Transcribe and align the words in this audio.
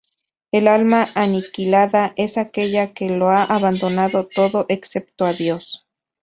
El 0.51 0.67
"alma 0.67 1.11
aniquilada" 1.13 2.13
es 2.17 2.39
aquella 2.39 2.91
que 2.91 3.15
lo 3.15 3.27
ha 3.29 3.43
abandonado 3.43 4.25
todo 4.27 4.65
excepto 4.67 5.25
a 5.25 5.33
Dios. 5.33 5.85